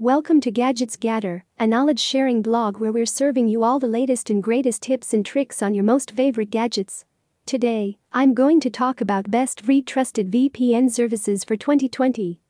Welcome 0.00 0.40
to 0.40 0.50
Gadgets 0.50 0.96
Gator, 0.96 1.44
a 1.58 1.66
knowledge 1.66 2.00
sharing 2.00 2.40
blog 2.40 2.78
where 2.78 2.90
we're 2.90 3.04
serving 3.04 3.48
you 3.48 3.62
all 3.62 3.78
the 3.78 3.86
latest 3.86 4.30
and 4.30 4.42
greatest 4.42 4.80
tips 4.80 5.12
and 5.12 5.26
tricks 5.26 5.60
on 5.60 5.74
your 5.74 5.84
most 5.84 6.12
favorite 6.12 6.48
gadgets. 6.48 7.04
Today, 7.44 7.98
I'm 8.10 8.32
going 8.32 8.60
to 8.60 8.70
talk 8.70 9.02
about 9.02 9.30
best 9.30 9.60
free 9.60 9.82
trusted 9.82 10.30
VPN 10.30 10.90
services 10.90 11.44
for 11.44 11.54
2020. 11.54 12.40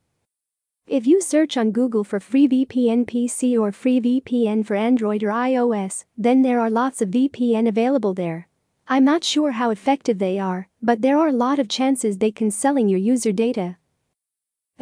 If 0.87 1.09
you 1.09 1.21
search 1.21 1.57
on 1.57 1.73
Google 1.73 2.05
for 2.05 2.21
free 2.21 2.47
VPN 2.47 3.05
PC 3.05 3.59
or 3.59 3.73
free 3.73 4.01
VPN 4.01 4.65
for 4.65 4.77
Android 4.77 5.25
or 5.25 5.31
iOS, 5.31 6.05
then 6.17 6.43
there 6.43 6.61
are 6.61 6.71
lots 6.71 7.03
of 7.03 7.09
VPN 7.09 7.67
available 7.67 8.15
there. 8.15 8.47
I'm 8.87 9.05
not 9.05 9.25
sure 9.25 9.51
how 9.51 9.71
effective 9.71 10.21
they 10.21 10.39
are, 10.39 10.69
but 10.81 11.03
there 11.03 11.19
are 11.19 11.27
a 11.27 11.33
lot 11.33 11.59
of 11.59 11.69
chances 11.69 12.19
they 12.19 12.31
can 12.31 12.53
selling 12.53 12.89
your 12.89 13.01
user 13.01 13.33
data. 13.33 13.77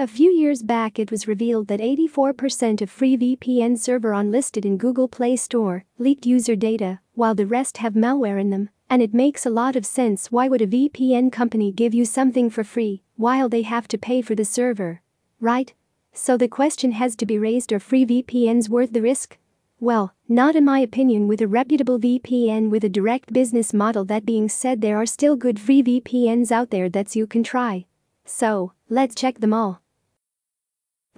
A 0.01 0.07
few 0.07 0.31
years 0.31 0.63
back 0.63 1.01
it 1.01 1.11
was 1.11 1.27
revealed 1.27 1.67
that 1.67 1.81
84% 1.81 2.81
of 2.81 2.89
free 2.89 3.17
VPN 3.17 3.77
server 3.77 4.15
on 4.15 4.31
listed 4.31 4.65
in 4.65 4.77
Google 4.77 5.09
Play 5.09 5.35
Store 5.35 5.87
leaked 5.99 6.25
user 6.25 6.55
data, 6.55 7.01
while 7.15 7.35
the 7.35 7.49
rest 7.49 7.79
have 7.79 7.95
malware 7.95 8.41
in 8.41 8.51
them, 8.51 8.71
and 8.89 9.03
it 9.03 9.13
makes 9.13 9.45
a 9.45 9.51
lot 9.51 9.75
of 9.75 9.85
sense 9.85 10.31
why 10.31 10.47
would 10.47 10.63
a 10.63 10.69
VPN 10.69 11.33
company 11.33 11.73
give 11.73 11.95
you 11.95 12.05
something 12.05 12.49
for 12.49 12.63
free 12.63 13.03
while 13.17 13.49
they 13.49 13.63
have 13.63 13.89
to 13.89 13.99
pay 13.99 14.23
for 14.23 14.37
the 14.37 14.45
server? 14.45 15.03
Right? 15.41 15.75
So 16.13 16.37
the 16.37 16.47
question 16.47 16.93
has 16.93 17.17
to 17.17 17.27
be 17.27 17.37
raised 17.37 17.73
are 17.73 17.81
free 17.81 18.07
VPNs 18.07 18.69
worth 18.69 18.93
the 18.93 19.03
risk? 19.03 19.37
Well, 19.81 20.15
not 20.29 20.55
in 20.55 20.65
my 20.65 20.79
opinion 20.79 21.27
with 21.27 21.41
a 21.41 21.49
reputable 21.49 21.99
VPN 21.99 22.71
with 22.71 22.85
a 22.85 22.89
direct 22.89 23.33
business 23.33 23.75
model 23.75 24.05
that 24.05 24.25
being 24.25 24.49
said 24.49 24.81
there 24.81 24.97
are 24.97 25.07
still 25.07 25.35
good 25.35 25.59
free 25.59 25.83
VPNs 25.83 26.53
out 26.53 26.71
there 26.71 26.89
that 26.89 27.17
you 27.17 27.27
can 27.27 27.43
try. 27.43 27.87
So, 28.25 28.75
let's 28.89 29.17
check 29.17 29.41
them 29.41 29.53
all. 29.53 29.83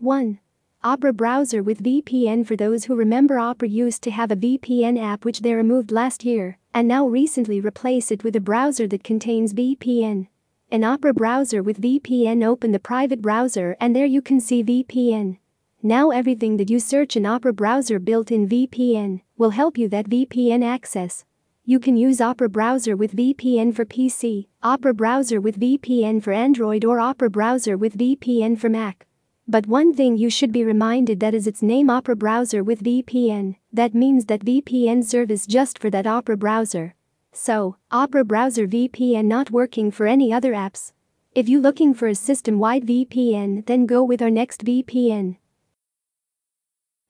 1. 0.03 0.39
Opera 0.83 1.13
Browser 1.13 1.63
with 1.63 1.83
VPN 1.83 2.47
For 2.47 2.57
those 2.57 2.85
who 2.85 2.97
remember 2.97 3.39
Opera 3.39 3.69
used 3.69 4.03
to 4.03 4.11
have 4.11 4.31
a 4.31 4.37
VPN 4.37 4.99
app 4.99 5.27
which 5.27 5.41
they 5.41 5.53
removed 5.53 5.93
last 5.93 6.25
year, 6.25 6.57
and 6.73 6.89
now 6.89 7.07
recently 7.07 7.61
replace 7.61 8.11
it 8.11 8.25
with 8.25 8.35
a 8.35 8.41
browser 8.41 8.87
that 8.87 9.05
contains 9.05 9.53
VPN. 9.53 10.29
An 10.73 10.85
Opera 10.85 11.13
browser 11.13 11.63
with 11.63 11.83
VPN 11.83 12.43
open 12.43 12.73
the 12.73 12.79
private 12.79 13.21
browser 13.21 13.77
and 13.79 13.95
there 13.95 14.07
you 14.07 14.23
can 14.23 14.41
see 14.41 14.65
VPN. 14.65 15.37
Now 15.83 16.11
everything 16.11 16.57
that 16.57 16.71
you 16.71 16.81
search 16.81 17.15
in 17.15 17.27
Opera 17.27 17.53
browser 17.53 17.99
built 17.99 18.31
in 18.31 18.49
VPN 18.49 19.21
will 19.37 19.51
help 19.51 19.77
you 19.77 19.87
that 19.91 20.09
VPN 20.09 20.65
access. 20.65 21.27
You 21.67 21.79
can 21.79 21.99
use 21.99 22.23
Opera 22.23 22.49
browser 22.49 22.97
with 22.97 23.15
VPN 23.15 23.75
for 23.75 23.85
PC, 23.85 24.47
Opera 24.63 24.95
browser 24.95 25.43
with 25.43 25.61
VPN 25.61 26.23
for 26.23 26.33
Android 26.33 26.87
or 26.87 26.99
Opera 26.99 27.29
browser 27.29 27.77
with 27.77 27.99
VPN 27.99 28.59
for 28.59 28.71
Mac. 28.71 29.07
But 29.51 29.67
one 29.67 29.93
thing 29.93 30.17
you 30.17 30.31
should 30.31 30.53
be 30.53 30.63
reminded 30.63 31.19
that 31.19 31.35
is 31.35 31.49
its 31.49 31.61
name 31.61 31.91
Opera 31.91 32.15
browser 32.15 32.63
with 32.63 32.85
VPN, 32.85 33.57
that 33.73 33.95
means 33.95 34.27
that 34.27 34.45
VPN 34.45 35.03
service 35.03 35.45
just 35.45 35.77
for 35.77 35.91
that 35.91 36.07
Opera 36.07 36.37
browser. 36.37 36.95
So, 37.33 37.75
Opera 37.91 38.25
browser 38.25 38.69
VPN 38.69 39.25
not 39.25 39.51
working 39.51 39.91
for 39.91 40.07
any 40.07 40.33
other 40.33 40.53
apps. 40.53 40.93
If 41.35 41.49
you 41.49 41.61
looking 41.61 41.95
for 41.95 42.07
a 42.07 42.15
system-wide 42.15 42.87
VPN 42.87 43.67
then 43.67 43.87
go 43.87 44.05
with 44.05 44.23
our 44.23 44.31
next 44.31 44.65
VPN. 44.65 45.37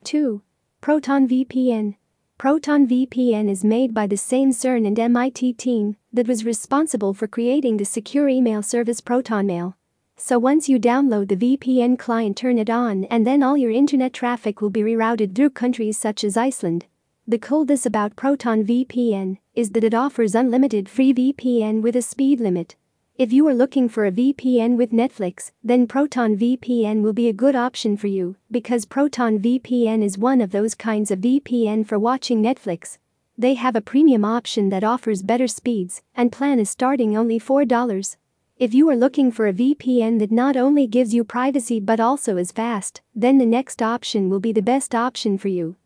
2. 0.04 0.40
Proton 0.80 1.28
VPN. 1.28 1.96
Proton 2.38 2.88
VPN 2.88 3.50
is 3.50 3.64
made 3.64 3.92
by 3.92 4.06
the 4.06 4.16
same 4.16 4.50
CERN 4.50 4.86
and 4.86 4.98
MIT 4.98 5.52
team 5.52 5.96
that 6.10 6.26
was 6.26 6.46
responsible 6.46 7.12
for 7.12 7.28
creating 7.28 7.76
the 7.76 7.84
secure 7.84 8.30
email 8.30 8.62
service 8.62 9.02
ProtonMail. 9.02 9.74
So 10.22 10.38
once 10.38 10.68
you 10.68 10.78
download 10.78 11.28
the 11.28 11.56
VPN 11.56 11.98
client 11.98 12.36
turn 12.36 12.58
it 12.58 12.68
on 12.68 13.04
and 13.04 13.26
then 13.26 13.42
all 13.42 13.56
your 13.56 13.70
internet 13.70 14.12
traffic 14.12 14.60
will 14.60 14.68
be 14.68 14.82
rerouted 14.82 15.34
through 15.34 15.50
countries 15.50 15.96
such 15.96 16.22
as 16.22 16.36
Iceland. 16.36 16.84
The 17.26 17.38
coolness 17.38 17.86
about 17.86 18.16
Proton 18.16 18.62
VPN 18.64 19.38
is 19.54 19.70
that 19.70 19.82
it 19.82 19.94
offers 19.94 20.34
unlimited 20.34 20.90
free 20.90 21.14
VPN 21.14 21.80
with 21.80 21.96
a 21.96 22.02
speed 22.02 22.38
limit. 22.38 22.76
If 23.16 23.32
you 23.32 23.48
are 23.48 23.54
looking 23.54 23.88
for 23.88 24.04
a 24.04 24.12
VPN 24.12 24.76
with 24.76 24.92
Netflix, 24.92 25.52
then 25.64 25.86
Proton 25.86 26.36
VPN 26.36 27.00
will 27.00 27.14
be 27.14 27.28
a 27.28 27.32
good 27.32 27.56
option 27.56 27.96
for 27.96 28.06
you 28.06 28.36
because 28.50 28.84
Proton 28.84 29.38
VPN 29.38 30.04
is 30.04 30.18
one 30.18 30.42
of 30.42 30.50
those 30.50 30.74
kinds 30.74 31.10
of 31.10 31.20
VPN 31.20 31.86
for 31.86 31.98
watching 31.98 32.42
Netflix. 32.42 32.98
They 33.38 33.54
have 33.54 33.74
a 33.74 33.80
premium 33.80 34.26
option 34.26 34.68
that 34.68 34.84
offers 34.84 35.22
better 35.22 35.48
speeds 35.48 36.02
and 36.14 36.30
plan 36.30 36.60
is 36.60 36.68
starting 36.68 37.16
only 37.16 37.40
$4. 37.40 38.16
If 38.60 38.72
you 38.74 38.88
are 38.90 38.96
looking 38.96 39.32
for 39.32 39.48
a 39.48 39.54
VPN 39.54 40.18
that 40.18 40.30
not 40.30 40.54
only 40.54 40.86
gives 40.86 41.14
you 41.14 41.24
privacy 41.24 41.80
but 41.80 41.98
also 41.98 42.36
is 42.36 42.52
fast, 42.52 43.00
then 43.14 43.38
the 43.38 43.46
next 43.46 43.80
option 43.80 44.28
will 44.28 44.38
be 44.38 44.52
the 44.52 44.60
best 44.60 44.94
option 44.94 45.38
for 45.38 45.48
you. 45.48 45.76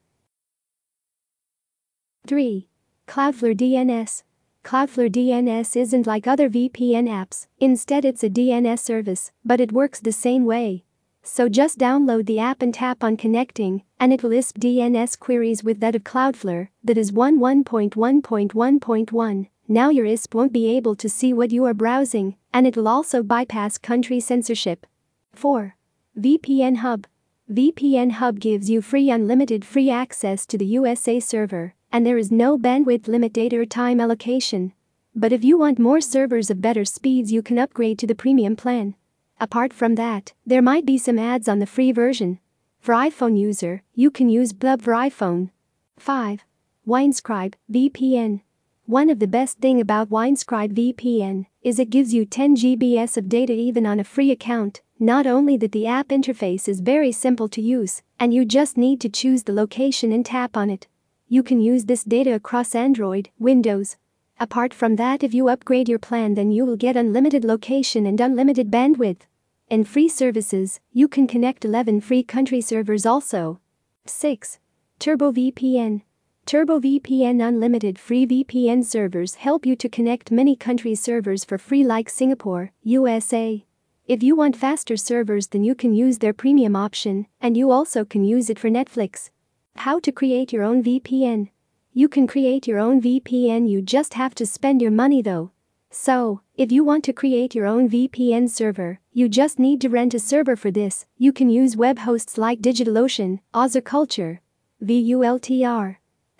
3. 2.26 2.66
Cloudflare 3.06 3.56
DNS. 3.56 4.24
Cloudflare 4.64 5.08
DNS 5.08 5.76
isn't 5.76 6.08
like 6.08 6.26
other 6.26 6.50
VPN 6.50 7.08
apps, 7.08 7.46
instead, 7.60 8.04
it's 8.04 8.24
a 8.24 8.28
DNS 8.28 8.80
service, 8.80 9.30
but 9.44 9.60
it 9.60 9.70
works 9.70 10.00
the 10.00 10.10
same 10.10 10.44
way. 10.44 10.82
So 11.22 11.48
just 11.48 11.78
download 11.78 12.26
the 12.26 12.40
app 12.40 12.60
and 12.60 12.74
tap 12.74 13.04
on 13.04 13.16
connecting, 13.16 13.84
and 14.00 14.12
it 14.12 14.24
will 14.24 14.30
lisp 14.30 14.58
DNS 14.58 15.16
queries 15.20 15.62
with 15.62 15.78
that 15.78 15.94
of 15.94 16.02
Cloudflare, 16.02 16.70
that 16.82 16.98
is 16.98 17.12
11.1.1.1. 17.12 19.48
Now 19.66 19.88
your 19.88 20.04
ISP 20.04 20.34
won't 20.34 20.52
be 20.52 20.76
able 20.76 20.94
to 20.96 21.08
see 21.08 21.32
what 21.32 21.50
you 21.50 21.64
are 21.64 21.72
browsing, 21.72 22.36
and 22.52 22.66
it 22.66 22.76
will 22.76 22.86
also 22.86 23.22
bypass 23.22 23.78
country 23.78 24.20
censorship. 24.20 24.86
4. 25.32 25.74
VPN 26.18 26.76
Hub. 26.76 27.06
VPN 27.50 28.12
Hub 28.12 28.40
gives 28.40 28.68
you 28.68 28.82
free 28.82 29.10
unlimited 29.10 29.64
free 29.64 29.88
access 29.88 30.44
to 30.46 30.58
the 30.58 30.66
USA 30.66 31.18
server, 31.18 31.74
and 31.90 32.04
there 32.04 32.18
is 32.18 32.30
no 32.30 32.58
bandwidth 32.58 33.08
limit 33.08 33.32
data 33.32 33.58
or 33.58 33.64
time 33.64 34.00
allocation. 34.00 34.74
But 35.14 35.32
if 35.32 35.42
you 35.42 35.56
want 35.56 35.78
more 35.78 36.00
servers 36.00 36.50
of 36.50 36.60
better 36.60 36.84
speeds, 36.84 37.32
you 37.32 37.40
can 37.40 37.58
upgrade 37.58 37.98
to 38.00 38.06
the 38.06 38.14
premium 38.14 38.56
plan. 38.56 38.94
Apart 39.40 39.72
from 39.72 39.94
that, 39.94 40.34
there 40.44 40.62
might 40.62 40.84
be 40.84 40.98
some 40.98 41.18
ads 41.18 41.48
on 41.48 41.58
the 41.58 41.66
free 41.66 41.90
version. 41.90 42.38
For 42.80 42.94
iPhone 42.94 43.38
user, 43.38 43.82
you 43.94 44.10
can 44.10 44.28
use 44.28 44.52
Blub 44.52 44.82
for 44.82 44.92
iPhone. 44.92 45.50
5. 45.96 46.44
Windscribe 46.86 47.54
VPN. 47.72 48.42
One 48.86 49.08
of 49.08 49.18
the 49.18 49.26
best 49.26 49.60
thing 49.60 49.80
about 49.80 50.10
Windscribe 50.10 50.74
VPN 50.74 51.46
is 51.62 51.78
it 51.78 51.88
gives 51.88 52.12
you 52.12 52.26
10 52.26 52.54
GBs 52.56 53.16
of 53.16 53.30
data 53.30 53.54
even 53.54 53.86
on 53.86 53.98
a 53.98 54.04
free 54.04 54.30
account, 54.30 54.82
not 55.00 55.26
only 55.26 55.56
that 55.56 55.72
the 55.72 55.86
app 55.86 56.08
interface 56.08 56.68
is 56.68 56.80
very 56.80 57.10
simple 57.10 57.48
to 57.48 57.62
use, 57.62 58.02
and 58.20 58.34
you 58.34 58.44
just 58.44 58.76
need 58.76 59.00
to 59.00 59.08
choose 59.08 59.44
the 59.44 59.54
location 59.54 60.12
and 60.12 60.26
tap 60.26 60.54
on 60.54 60.68
it. 60.68 60.86
You 61.28 61.42
can 61.42 61.62
use 61.62 61.86
this 61.86 62.04
data 62.04 62.34
across 62.34 62.74
Android, 62.74 63.30
Windows. 63.38 63.96
Apart 64.38 64.74
from 64.74 64.96
that 64.96 65.22
if 65.22 65.32
you 65.32 65.48
upgrade 65.48 65.88
your 65.88 65.98
plan 65.98 66.34
then 66.34 66.50
you 66.50 66.66
will 66.66 66.76
get 66.76 66.94
unlimited 66.94 67.42
location 67.42 68.04
and 68.04 68.20
unlimited 68.20 68.70
bandwidth. 68.70 69.22
In 69.70 69.84
free 69.84 70.10
services, 70.10 70.80
you 70.92 71.08
can 71.08 71.26
connect 71.26 71.64
11 71.64 72.02
free 72.02 72.22
country 72.22 72.60
servers 72.60 73.06
also. 73.06 73.60
6. 74.04 74.58
Turbo 74.98 75.32
VPN 75.32 76.02
TurboVPN 76.46 77.42
Unlimited 77.42 77.98
free 77.98 78.26
VPN 78.26 78.84
servers 78.84 79.36
help 79.36 79.64
you 79.64 79.74
to 79.76 79.88
connect 79.88 80.30
many 80.30 80.54
countries' 80.54 81.00
servers 81.00 81.42
for 81.42 81.56
free 81.56 81.82
like 81.82 82.10
Singapore, 82.10 82.70
USA. 82.82 83.64
If 84.06 84.22
you 84.22 84.36
want 84.36 84.54
faster 84.54 84.98
servers 84.98 85.46
then 85.46 85.64
you 85.64 85.74
can 85.74 85.94
use 85.94 86.18
their 86.18 86.34
premium 86.34 86.76
option 86.76 87.26
and 87.40 87.56
you 87.56 87.70
also 87.70 88.04
can 88.04 88.24
use 88.24 88.50
it 88.50 88.58
for 88.58 88.68
Netflix. 88.68 89.30
How 89.76 89.98
to 90.00 90.12
create 90.12 90.52
your 90.52 90.64
own 90.64 90.84
VPN? 90.84 91.48
You 91.94 92.08
can 92.10 92.26
create 92.26 92.68
your 92.68 92.78
own 92.78 93.00
VPN 93.00 93.66
you 93.66 93.80
just 93.80 94.12
have 94.12 94.34
to 94.34 94.44
spend 94.44 94.82
your 94.82 94.90
money 94.90 95.22
though. 95.22 95.50
So, 95.90 96.42
if 96.56 96.70
you 96.70 96.84
want 96.84 97.04
to 97.04 97.14
create 97.14 97.54
your 97.54 97.64
own 97.64 97.88
VPN 97.88 98.50
server, 98.50 99.00
you 99.12 99.30
just 99.30 99.58
need 99.58 99.80
to 99.80 99.88
rent 99.88 100.12
a 100.12 100.18
server 100.18 100.56
for 100.56 100.70
this. 100.70 101.06
You 101.16 101.32
can 101.32 101.48
use 101.48 101.74
web 101.74 102.00
hosts 102.00 102.36
like 102.36 102.60
DigitalOcean, 102.60 103.40
Azure 103.54 103.80
Culture, 103.80 104.42
VULTR. 104.82 105.96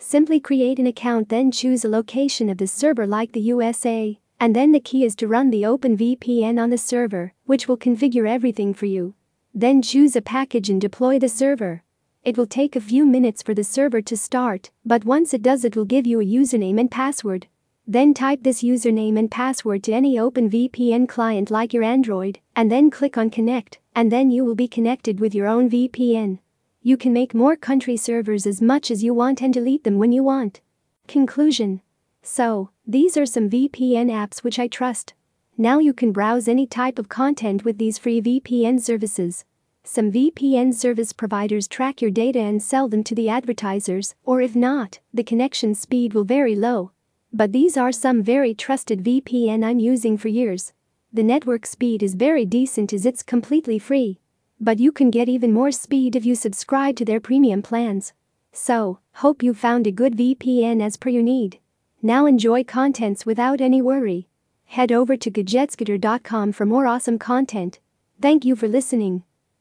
Simply 0.07 0.39
create 0.39 0.79
an 0.79 0.87
account 0.87 1.31
then 1.31 1.51
choose 1.51 1.83
a 1.83 1.89
location 1.89 2.51
of 2.51 2.59
the 2.59 2.67
server 2.67 3.07
like 3.07 3.33
the 3.33 3.41
USA, 3.41 4.21
and 4.39 4.55
then 4.55 4.73
the 4.73 4.79
key 4.79 5.03
is 5.03 5.17
to 5.17 5.27
run 5.27 5.49
the 5.49 5.63
OpenVPN 5.63 6.63
on 6.63 6.69
the 6.69 6.77
server, 6.77 7.33
which 7.47 7.67
will 7.67 7.79
configure 7.79 8.29
everything 8.29 8.75
for 8.75 8.85
you. 8.85 9.15
Then 9.55 9.81
choose 9.81 10.15
a 10.15 10.21
package 10.21 10.69
and 10.69 10.79
deploy 10.79 11.19
the 11.19 11.31
server. 11.31 11.83
It 12.23 12.37
will 12.37 12.47
take 12.47 12.77
a 12.77 12.83
few 12.83 13.07
minutes 13.07 13.43
for 13.43 13.55
the 13.55 13.65
server 13.65 14.03
to 14.03 14.15
start, 14.15 14.71
but 14.85 15.07
once 15.07 15.33
it 15.33 15.43
does 15.43 15.65
it 15.65 15.75
will 15.75 15.87
give 15.87 16.07
you 16.07 16.21
a 16.21 16.25
username 16.25 16.79
and 16.79 16.91
password. 16.91 17.47
Then 17.87 18.13
type 18.13 18.43
this 18.43 18.63
username 18.63 19.19
and 19.19 19.31
password 19.31 19.83
to 19.85 19.93
any 19.95 20.17
OpenVPN 20.17 21.09
client 21.09 21.51
like 21.51 21.73
your 21.73 21.83
Android, 21.83 22.41
and 22.55 22.71
then 22.71 22.91
click 22.91 23.17
on 23.17 23.31
connect, 23.31 23.79
and 23.97 24.13
then 24.13 24.31
you 24.31 24.45
will 24.45 24.55
be 24.55 24.69
connected 24.69 25.19
with 25.19 25.35
your 25.35 25.47
own 25.47 25.71
VPN. 25.71 26.41
You 26.87 26.99
can 26.99 27.15
make 27.15 27.33
more 27.33 27.57
country 27.57 27.97
servers 27.97 28.47
as 28.47 28.61
much 28.61 28.91
as 28.91 29.03
you 29.03 29.15
want 29.15 29.41
and 29.41 29.55
delete 29.55 29.85
them 29.85 29.97
when 29.97 30.13
you 30.13 30.23
want. 30.23 30.61
Conclusion 31.09 31.81
So, 32.23 32.69
these 32.87 33.17
are 33.17 33.25
some 33.25 33.49
VPN 33.49 34.11
apps 34.11 34.45
which 34.45 34.59
I 34.59 34.69
trust. 34.69 35.15
Now 35.57 35.79
you 35.79 35.95
can 35.95 36.13
browse 36.13 36.47
any 36.47 36.67
type 36.67 36.99
of 36.99 37.09
content 37.09 37.65
with 37.65 37.79
these 37.79 37.97
free 37.97 38.21
VPN 38.21 38.83
services. 38.83 39.47
Some 39.83 40.13
VPN 40.13 40.75
service 40.75 41.15
providers 41.15 41.67
track 41.69 42.03
your 42.03 42.11
data 42.11 42.41
and 42.41 42.63
sell 42.63 42.87
them 42.87 43.03
to 43.05 43.15
the 43.15 43.31
advertisers, 43.31 44.15
or 44.23 44.43
if 44.43 44.55
not, 44.55 44.99
the 45.11 45.25
connection 45.25 45.75
speed 45.75 46.13
will 46.13 46.25
very 46.25 46.55
low. 46.55 46.91
But 47.33 47.53
these 47.53 47.79
are 47.79 47.93
some 47.93 48.23
very 48.23 48.53
trusted 48.53 49.03
VPN 49.03 49.65
I'm 49.65 49.79
using 49.79 50.19
for 50.19 50.29
years. 50.29 50.75
The 51.11 51.23
network 51.23 51.65
speed 51.65 52.03
is 52.03 52.15
very 52.15 52.45
decent 52.45 52.93
as 52.93 53.07
it's 53.07 53.23
completely 53.23 53.79
free. 53.79 54.21
But 54.61 54.79
you 54.79 54.93
can 54.93 55.11
get 55.11 55.29
even 55.29 55.53
more 55.53 55.73
speed 55.73 56.17
if 56.17 56.25
you 56.25 56.35
subscribe 56.35 56.97
to 56.97 57.05
their 57.05 57.21
premium 57.21 57.63
plans. 57.63 58.13
So, 58.53 58.99
hope 59.15 59.43
you 59.43 59.53
found 59.53 59.87
a 59.87 59.93
good 59.93 60.17
VPN 60.17 60.83
as 60.83 60.97
per 60.97 61.09
your 61.09 61.23
need. 61.23 61.59
Now 62.03 62.27
enjoy 62.27 62.65
contents 62.65 63.27
without 63.27 63.61
any 63.61 63.83
worry. 63.83 64.29
Head 64.67 64.93
over 64.93 65.17
to 65.17 65.31
gadgetsgator.com 65.31 66.53
for 66.53 66.67
more 66.67 66.87
awesome 66.87 67.19
content. 67.19 67.81
Thank 68.21 68.45
you 68.45 68.57
for 68.57 68.69
listening. 68.69 69.25